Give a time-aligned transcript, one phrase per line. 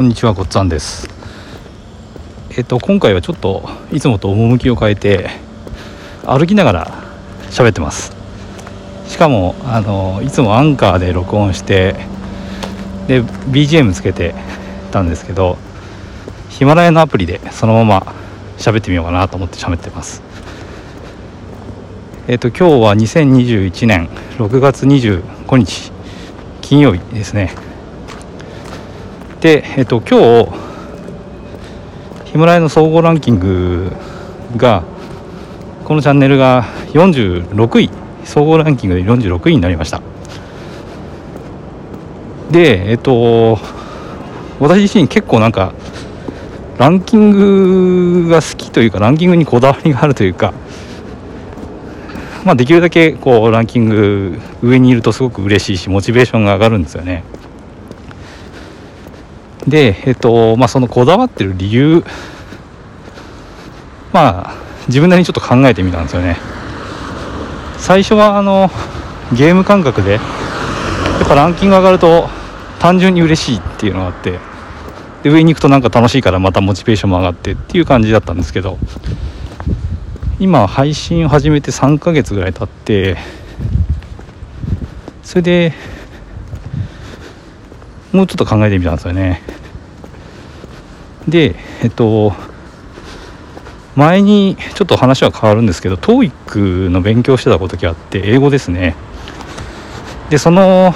[0.00, 1.10] こんにちはごっつぁんです。
[2.56, 5.28] えっと今回はちょっといつもと趣を変えて
[6.24, 6.86] 歩きながら
[7.50, 8.10] 喋ってます。
[9.06, 11.96] しかもあのいつもアンカーで録音して
[13.08, 14.34] で BGM つけて
[14.90, 15.58] たんですけど
[16.48, 18.14] ヒマラヤのアプリでそのまま
[18.56, 20.22] 喋ってみようかなと思って喋ってます。
[22.26, 24.08] えっと今日は2021年
[24.38, 25.92] 6月25日
[26.62, 27.54] 金曜日ですね。
[29.40, 30.50] で、えっと、今日
[32.32, 33.90] ヒマラヤの総合ランキング
[34.56, 34.84] が
[35.84, 37.90] このチャンネルが46位。
[38.24, 40.00] 総合ランキングで46位になりました。
[42.50, 43.58] でえっと
[44.58, 45.72] 私自身結構なんか
[46.78, 47.30] ランキン
[48.24, 50.52] グが好きというかランキングにこだわりがあるというか
[52.44, 57.22] まあできるだけこうランキング上にいるとすごく嬉しいしモチベーションが上がるんですよね。
[59.66, 62.04] でえっとまあそのこだわってる理由
[64.12, 64.54] まあ
[64.86, 66.36] 自分なりにちょっと考えてみたんですよね。
[67.78, 68.70] 最初はあの
[69.32, 70.18] ゲーム感覚でや
[71.24, 72.28] っぱランキング上がると
[72.78, 74.38] 単純に嬉しいっていうのがあって
[75.22, 78.78] で上に行くとなんか楽しいからまたモチベーションも上がってっていう感じだったんですけど
[80.38, 83.18] 今配信を始めて3ヶ月ぐらい経って
[85.22, 85.74] それで
[88.12, 89.42] もうちょっと考えてみたんですよね。
[91.28, 92.32] でえっと
[93.94, 98.94] 前にちょっと話は変わるんですけど TOEIC の勉強してた時があって英語ですね。
[100.30, 100.94] でその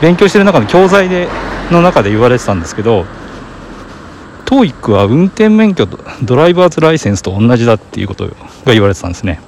[0.00, 1.28] 勉強してる中の教材で
[1.70, 3.04] の中で言われてたんですけど
[4.46, 8.34] TOEIC は運転免許とドライバーズライセンスと同じだっていうことが
[8.66, 9.40] 言われてたんですね。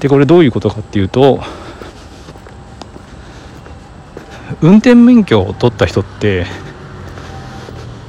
[0.00, 1.40] でこれどういうことかっていうと
[4.60, 6.46] 運転免許を取った人って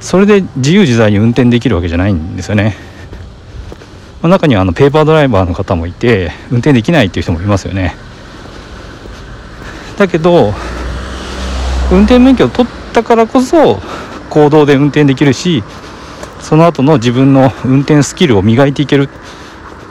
[0.00, 2.76] それで自由自在に運転できるわけじゃないんですよね、
[4.20, 7.94] まあ、中にはあのペーパードライバーの方もいて運転できないっていう人もいますよね。
[9.96, 10.52] だけど
[11.90, 13.80] 運転免許を取ったからこそ
[14.28, 15.62] 公道で運転できるし
[16.40, 19.08] その後の自分の運転スキルを磨いていける、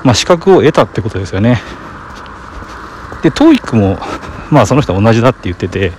[0.03, 1.61] まあ、資格を得たってことですよね。
[3.23, 3.97] で TOEIC も
[4.51, 5.93] まあその人は同じだって言ってて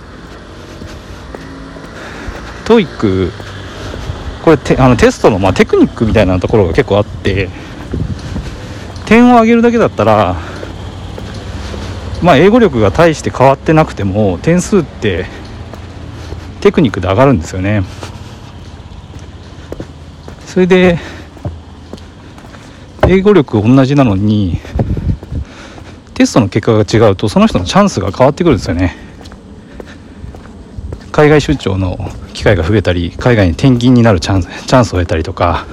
[2.65, 3.31] TOEIC
[4.43, 7.49] これてあのテストの、まあ、テクニックみたいなところが結構あって
[9.05, 10.35] 点を上げるだけだったら
[12.21, 15.25] まあ英語力が大して変わってなくても点数って
[16.61, 17.83] テクニックで上がるんですよね。
[20.45, 20.97] それで
[23.07, 24.59] 英語力同じなのに
[26.15, 28.95] テストの結果が違うとその人のチャンスが変わってくるんですよね。
[31.11, 31.97] 海外出張の
[32.35, 35.65] 機会が増えたり海外に転勤になるチャンスチャンスを得たりとか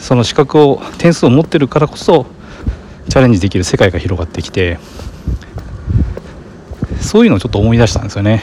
[0.00, 2.26] その資格を点数を持ってるからこそ
[3.08, 4.78] チャレンジできる世界が広がってきて
[7.00, 8.42] そういうのをちょっと思い出したんですよね。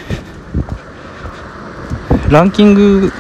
[2.30, 3.12] ランキング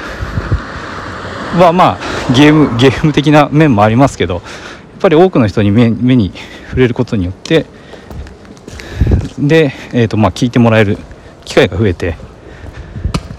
[1.57, 4.43] はまあゲームゲーム的な面もありますけどやっ
[5.01, 6.31] ぱり多くの人に目目に
[6.67, 7.65] 触れることによって
[9.39, 10.97] で、えーとまあ、聞いてもらえる
[11.45, 12.17] 機会が増えて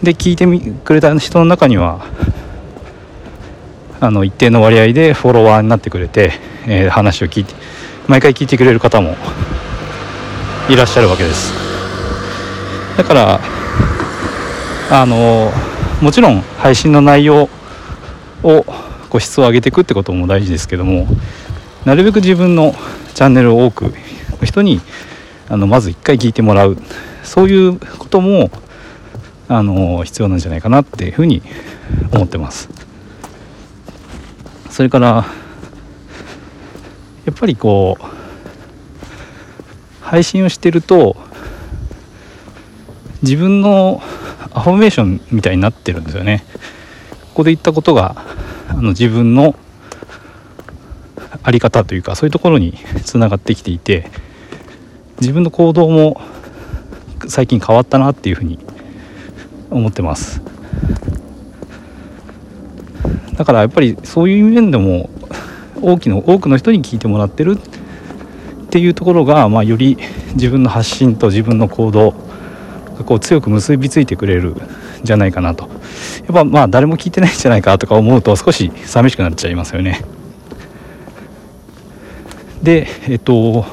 [0.02, 0.46] で聞いて
[0.84, 2.06] くれた人の中には
[4.00, 6.32] あの一定の割合でフォロワーになってくれて、
[6.66, 7.54] えー、話を聞いて
[8.08, 9.14] 毎回聞いてくれる方も
[10.68, 11.52] いらっしゃるわけです。
[12.96, 13.40] だから
[14.90, 15.52] あの
[16.00, 17.48] もちろん配信の内容
[18.42, 18.64] を
[19.10, 21.06] 個質を上げていくってことも大事ですけども
[21.84, 22.74] なるべく自分の
[23.14, 23.94] チャンネルを多く
[24.44, 24.80] 人に
[25.48, 26.76] あのまず一回聞いてもらう。
[27.22, 28.50] そういうことも
[29.52, 31.42] あの必要なんじゃないかなっていうふうに
[32.12, 32.68] 思ってます。
[34.70, 35.26] それから
[37.26, 38.04] やっぱりこう
[40.04, 41.16] 配信をしてると
[43.22, 44.00] 自分の
[44.52, 46.44] アファメーションみたいになってるんですよね。
[47.30, 48.24] ここで言ったことが
[48.68, 49.56] あの自分の
[51.42, 54.12] 在り方というかそういうところにつながってきていて
[55.20, 56.20] 自分の行動も
[57.26, 58.60] 最近変わったなっていうふうに
[59.70, 60.42] 思ってます。
[63.36, 65.08] だからやっぱりそういう面でも
[65.80, 67.58] 大きの多くの人に聞いてもらってる。
[68.70, 69.98] っていうところが、まあ、より
[70.34, 72.12] 自分の発信と自分の行動
[72.96, 74.56] がこう強く結びついてくれるん
[75.02, 75.64] じゃないかなと。
[75.64, 75.70] や
[76.30, 80.04] っぱまあ誰も聞いてないんじゃないかとか思うと少し寂しくなっちゃいますよね。
[82.62, 83.64] でえっと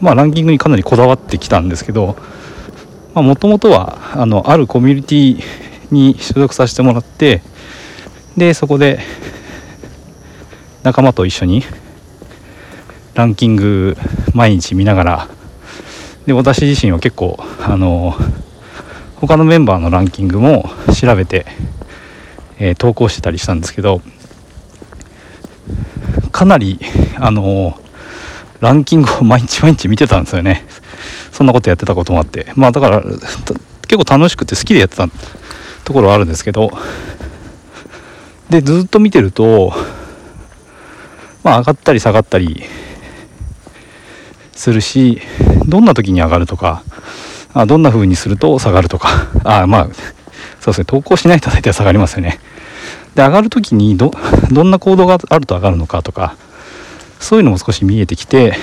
[0.00, 2.16] まあランキングにかなりこだわってきたんですけど
[3.14, 5.44] もともとはあのあるコミュニティ
[5.90, 7.42] に所属させてもらって
[8.36, 9.00] でそこで
[10.82, 11.62] 仲間と一緒に
[13.14, 13.96] ランキング
[14.32, 15.28] 毎日見ながら
[16.26, 18.14] で私自身は結構あの
[19.16, 21.46] 他のメンバーのランキングも調べて、
[22.58, 24.00] えー、投稿してたりしたんですけど
[26.32, 26.80] かなり
[27.18, 27.78] あの
[28.60, 30.64] ランキングを毎日毎日見てたんですよね。
[31.32, 32.52] そんなことやってたこともあって。
[32.54, 35.08] まあだから結構楽しくて好きでやってた
[35.84, 36.70] ところはあるんですけど。
[38.50, 39.72] でずっと見てると
[41.42, 42.64] まあ上がったり下がったり
[44.52, 45.22] するし
[45.66, 46.84] どんな時に上がるとか
[47.54, 49.08] あどんな風にすると下がるとか。
[49.44, 49.94] あまあそう
[50.66, 50.84] ですね。
[50.84, 52.40] 投稿しないと大体下がりますよね。
[53.14, 54.10] で上がる時にど
[54.50, 56.36] どんな行動があると上がるのかとか
[57.20, 58.54] そういうのも少し見えてきて、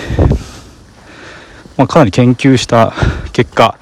[1.80, 2.92] まあ、かなり研究した
[3.32, 3.80] 結果、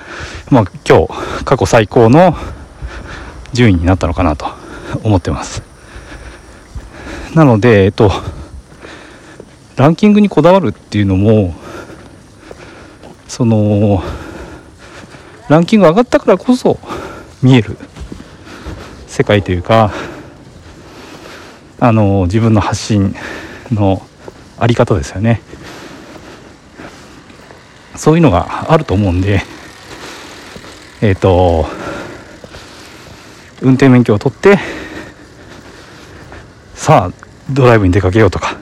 [0.52, 2.36] まあ、今日過去最高の
[3.54, 4.46] 順位になったのかなと
[5.04, 5.64] 思ってます。
[7.34, 8.12] なのでえっと
[9.78, 11.56] ランキングにこだわるっていうのも
[13.28, 14.04] その
[15.50, 16.78] ランキング上がったからこそ
[17.42, 17.78] 見える
[19.08, 19.92] 世界というか
[21.80, 23.16] あの自分の発信
[23.72, 24.04] の
[24.60, 25.42] あり方ですよね。
[27.98, 29.42] そういうのがあると思うんで
[31.02, 31.66] えっ、ー、と
[33.62, 34.58] 運転免許を取って
[36.76, 38.56] さあドライブに出かけようとか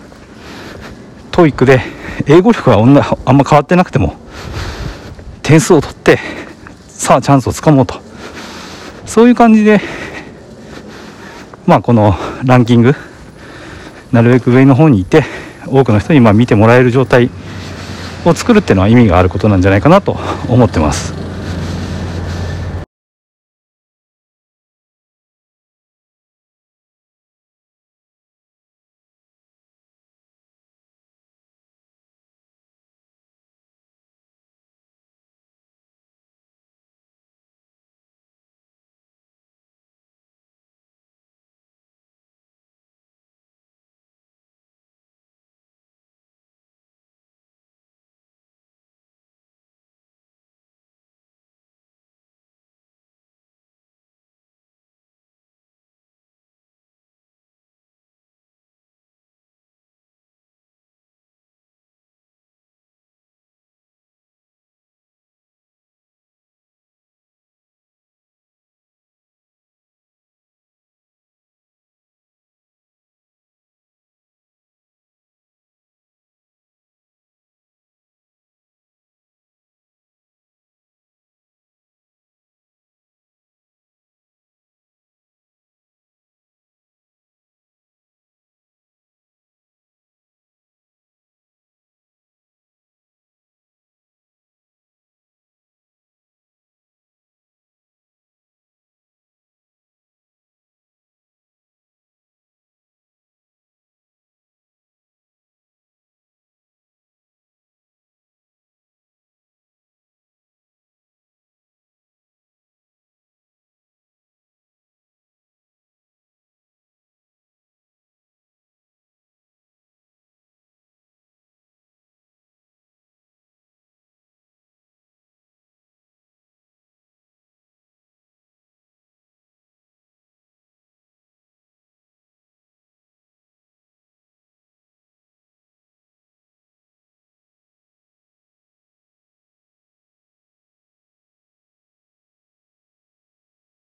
[1.32, 1.82] TOEIC で
[2.28, 2.94] 英語力はあん
[3.38, 4.16] ま変わってなくても
[5.44, 6.18] 点数を取って
[6.88, 8.06] さあチャンスをつかもうと。
[9.06, 9.80] そういう感じで
[11.66, 12.94] まあこのランキング
[14.12, 15.24] なるべく上の方にいて
[15.68, 17.30] 多くの人にま見てもらえる状態
[18.30, 20.18] を作るっていうのは意味があることなんじゃないかなと
[20.48, 21.25] 思ってます。